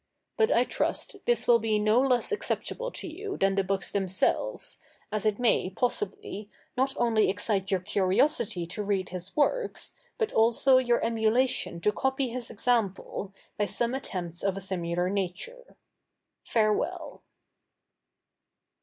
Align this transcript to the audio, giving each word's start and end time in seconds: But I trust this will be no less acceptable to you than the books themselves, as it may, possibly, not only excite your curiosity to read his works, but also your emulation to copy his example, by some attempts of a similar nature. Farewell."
But 0.35 0.51
I 0.51 0.63
trust 0.63 1.17
this 1.25 1.45
will 1.47 1.59
be 1.59 1.77
no 1.77 2.01
less 2.01 2.31
acceptable 2.31 2.89
to 2.89 3.07
you 3.07 3.37
than 3.37 3.53
the 3.53 3.63
books 3.63 3.91
themselves, 3.91 4.79
as 5.11 5.27
it 5.27 5.37
may, 5.37 5.69
possibly, 5.69 6.49
not 6.75 6.95
only 6.97 7.29
excite 7.29 7.69
your 7.69 7.81
curiosity 7.81 8.65
to 8.65 8.81
read 8.81 9.09
his 9.09 9.35
works, 9.37 9.93
but 10.17 10.31
also 10.31 10.79
your 10.79 11.05
emulation 11.05 11.79
to 11.81 11.91
copy 11.91 12.29
his 12.29 12.49
example, 12.49 13.31
by 13.59 13.67
some 13.67 13.93
attempts 13.93 14.41
of 14.41 14.57
a 14.57 14.61
similar 14.61 15.07
nature. 15.07 15.77
Farewell." 16.43 17.21